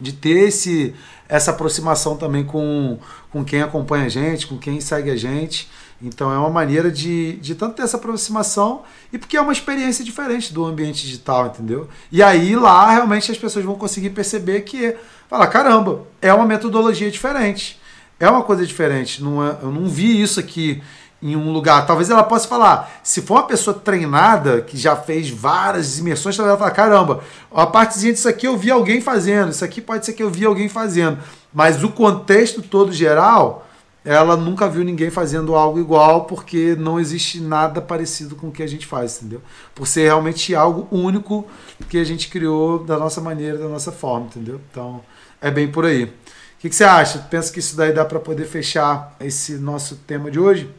[0.00, 0.94] de ter esse,
[1.28, 2.98] essa aproximação também com,
[3.30, 5.68] com quem acompanha a gente, com quem segue a gente.
[6.02, 8.82] Então é uma maneira de, de tanto ter essa aproximação
[9.12, 11.88] e porque é uma experiência diferente do ambiente digital, entendeu?
[12.10, 14.96] E aí lá realmente as pessoas vão conseguir perceber que,
[15.28, 17.80] fala, caramba, é uma metodologia diferente,
[18.18, 19.22] é uma coisa diferente.
[19.22, 20.82] Não é, eu não vi isso aqui
[21.22, 21.86] em um lugar.
[21.86, 26.48] Talvez ela possa falar, se for uma pessoa treinada, que já fez várias imersões, ela
[26.48, 27.20] vai falar, caramba,
[27.54, 30.44] a partezinha disso aqui eu vi alguém fazendo, isso aqui pode ser que eu vi
[30.44, 31.18] alguém fazendo.
[31.54, 33.68] Mas o contexto todo geral,
[34.04, 38.62] ela nunca viu ninguém fazendo algo igual, porque não existe nada parecido com o que
[38.62, 39.42] a gente faz, entendeu?
[39.74, 41.48] Por ser realmente algo único
[41.88, 44.60] que a gente criou da nossa maneira, da nossa forma, entendeu?
[44.70, 45.04] Então,
[45.40, 46.04] é bem por aí.
[46.04, 46.12] O
[46.58, 47.18] que, que você acha?
[47.20, 50.70] Pensa que isso daí dá para poder fechar esse nosso tema de hoje?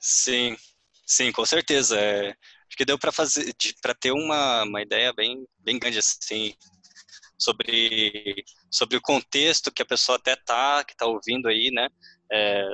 [0.00, 0.56] Sim,
[1.06, 1.98] sim, com certeza.
[1.98, 6.54] É, acho que deu para fazer, para ter uma, uma ideia bem, bem grande assim
[7.38, 11.88] sobre sobre o contexto que a pessoa até tá que está ouvindo aí, né?
[12.32, 12.64] É,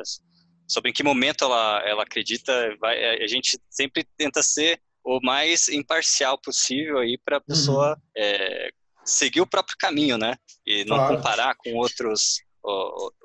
[0.68, 2.76] sobre em que momento ela ela acredita.
[2.80, 7.90] Vai, é, a gente sempre tenta ser o mais imparcial possível aí para a pessoa
[7.90, 8.02] uhum.
[8.16, 8.70] é,
[9.04, 10.34] seguir o próprio caminho, né?
[10.66, 11.16] E não claro.
[11.16, 12.44] comparar com outros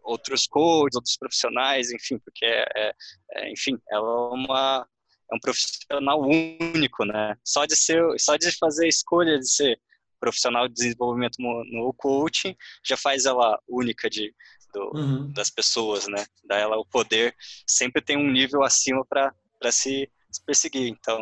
[0.04, 2.94] outros coaches, outros profissionais, enfim, porque é, é,
[3.32, 4.88] é, enfim, ela é uma
[5.32, 7.36] é um profissional único, né?
[7.44, 9.80] Só de ser, só de fazer a escolha de ser
[10.20, 12.56] profissional de desenvolvimento no coaching
[12.86, 14.32] já faz ela única de
[14.74, 15.32] do, uhum.
[15.32, 16.26] das pessoas, né?
[16.44, 20.88] Dá ela o poder, sempre tem um nível acima para para se, se, perseguir.
[20.88, 21.20] Então,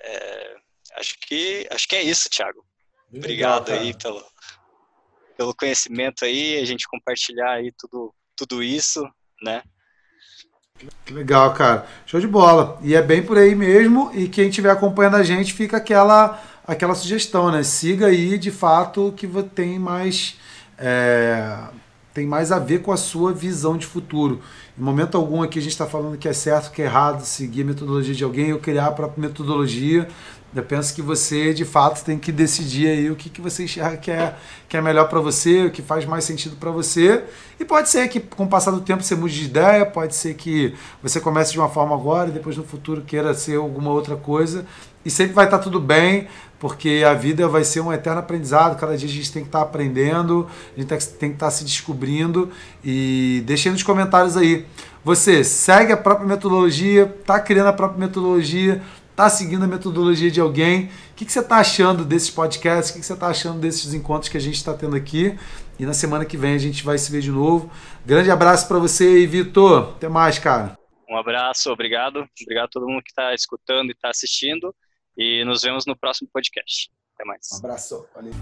[0.00, 0.56] é,
[0.96, 2.64] acho que acho que é isso, Thiago.
[3.12, 4.24] Obrigado aí pelo
[5.36, 9.06] pelo conhecimento aí, a gente compartilhar aí tudo, tudo isso,
[9.42, 9.62] né?
[11.04, 11.86] Que legal, cara.
[12.06, 12.78] Show de bola.
[12.82, 14.10] E é bem por aí mesmo.
[14.14, 17.62] E quem estiver acompanhando a gente, fica aquela, aquela sugestão, né?
[17.62, 20.36] Siga aí de fato que tem mais.
[20.78, 21.58] É,
[22.16, 24.40] tem mais a ver com a sua visão de futuro.
[24.78, 27.60] Em momento algum aqui a gente está falando que é certo, que é errado seguir
[27.60, 30.08] a metodologia de alguém ou criar a própria metodologia.
[30.54, 33.98] Eu penso que você, de fato, tem que decidir aí o que, que você enxerga
[33.98, 34.34] que é,
[34.66, 37.22] que é melhor para você, o que faz mais sentido para você.
[37.60, 40.32] E pode ser que, com o passar do tempo, você mude de ideia, pode ser
[40.32, 44.16] que você comece de uma forma agora e depois no futuro queira ser alguma outra
[44.16, 44.64] coisa.
[45.04, 46.26] E sempre vai estar tá tudo bem,
[46.58, 48.78] porque a vida vai ser um eterno aprendizado.
[48.78, 51.50] Cada dia a gente tem que estar tá aprendendo, a gente tem que estar tá
[51.50, 52.50] se descobrindo.
[52.84, 54.66] E deixe nos comentários aí.
[55.04, 60.40] Você segue a própria metodologia, está criando a própria metodologia, está seguindo a metodologia de
[60.40, 60.86] alguém.
[61.12, 62.90] O que, que você está achando desses podcasts?
[62.90, 65.38] O que, que você está achando desses encontros que a gente está tendo aqui?
[65.78, 67.70] E na semana que vem a gente vai se ver de novo.
[68.04, 69.94] Grande abraço para você e Vitor.
[69.96, 70.76] Até mais, cara.
[71.08, 72.26] Um abraço, obrigado.
[72.42, 74.74] Obrigado a todo mundo que está escutando e está assistindo.
[75.16, 76.90] E nos vemos no próximo podcast.
[77.14, 77.48] Até mais.
[77.52, 78.04] Um abraço.
[78.14, 78.32] Valeu.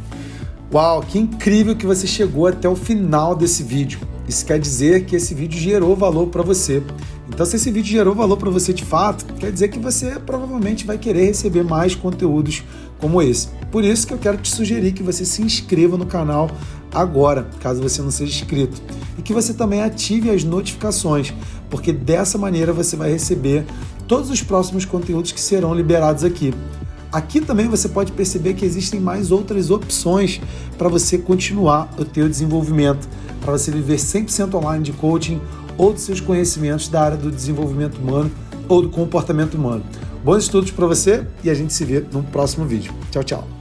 [0.72, 4.00] Uau, que incrível que você chegou até o final desse vídeo.
[4.26, 6.82] Isso quer dizer que esse vídeo gerou valor para você.
[7.28, 10.84] Então, se esse vídeo gerou valor para você de fato, quer dizer que você provavelmente
[10.84, 12.64] vai querer receber mais conteúdos
[12.98, 13.48] como esse.
[13.70, 16.50] Por isso que eu quero te sugerir que você se inscreva no canal
[16.92, 18.80] agora, caso você não seja inscrito,
[19.18, 21.32] e que você também ative as notificações,
[21.68, 23.64] porque dessa maneira você vai receber
[24.06, 26.52] todos os próximos conteúdos que serão liberados aqui.
[27.12, 30.40] Aqui também você pode perceber que existem mais outras opções
[30.76, 33.08] para você continuar o teu desenvolvimento,
[33.40, 35.40] para você viver 100% online de coaching
[35.78, 38.30] ou dos seus conhecimentos da área do desenvolvimento humano
[38.68, 39.84] ou do comportamento humano.
[40.24, 42.92] Bons estudos para você e a gente se vê no próximo vídeo.
[43.10, 43.54] Tchau, tchau.